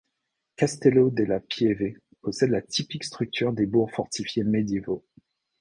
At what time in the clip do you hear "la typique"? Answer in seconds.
2.49-3.03